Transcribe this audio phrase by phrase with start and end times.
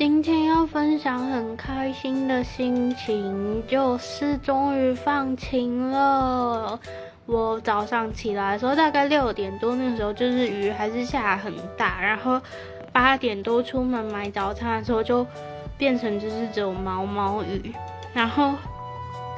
[0.00, 6.80] 今天要分享很开心的心情，就是终于放晴了。
[7.26, 12.40] 我早上起来的时候大概六点多，那个时候就是雨还是下很大，然后
[12.90, 15.26] 八点多出门买早餐的时候就
[15.76, 17.70] 变成就是只有毛毛雨，
[18.14, 18.54] 然后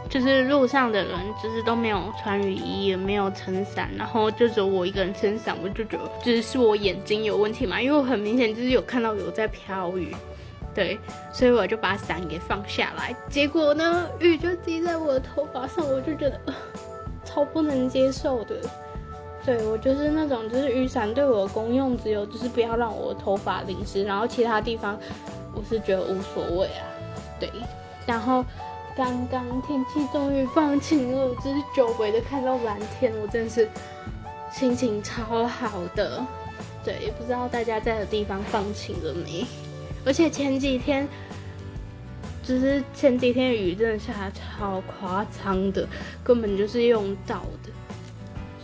[0.09, 10.15] 就是路上的人就是都没有穿雨衣，也没有撑伞，然后就只有我一个人撑伞，我就觉得就是是我眼睛有问题嘛，因为我很明显就是有看到有在飘雨，
[10.75, 10.99] 对，
[11.33, 16.41] 所以我就把伞给放下来，结果呢雨就滴在我的头发上，我就觉得。
[17.25, 18.57] 超不能接受的，
[19.45, 24.99] 对我就是那种，就是雨伞对我的功用只有就是不要让我的头发淋湿，然后其他地方
[25.55, 26.85] 我是觉得无所谓啊。
[27.39, 27.49] 对，
[28.05, 28.45] 然后
[28.97, 33.71] 刚刚天气终于放晴了，就是久违的看到蓝天，我真的是
[34.51, 36.21] 心情超好的。
[36.85, 39.47] 对，也不知道大家在的地方放晴了没？
[40.05, 41.09] 而且前几天。
[42.45, 45.89] 只是前几天雨真的下的超夸张的，
[46.25, 47.71] 根本就是用到的，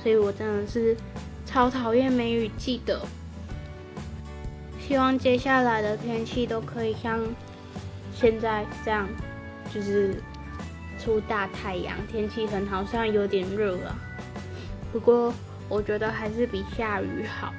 [0.03, 0.97] 所以我真的是
[1.47, 3.01] 超讨厌梅雨季的。
[4.81, 7.21] 希望接下来的天气都可以像
[8.13, 9.09] 现在这样，
[9.73, 10.21] 就是
[10.99, 13.97] 出大太阳，天气很好，虽然有点热啊，
[14.93, 15.33] 不过
[15.69, 17.55] 我觉得还是比下雨好。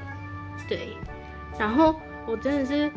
[0.67, 0.97] 对，
[1.57, 1.95] 然后
[2.27, 2.91] 我真的是。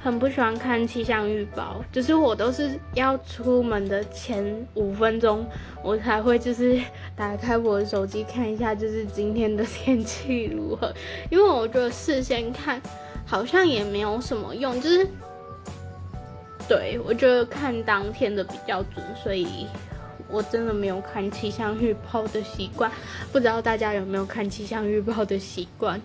[0.00, 5.44] 很不喜欢看气象预报，就是我都是要出门的前五分钟，
[5.82, 6.80] 我才会就是
[7.16, 10.92] 打开我的手机看一下，就是今天的天气如何。
[11.30, 12.80] 因为我觉得事先看
[13.26, 15.06] 好像也没有什么用，就是
[16.68, 19.66] 对我觉得看当天的比较准，所以
[20.30, 22.90] 我真的没有看气象预报的习惯。
[23.32, 26.00] 不知道大家有没有看气象预报的习惯？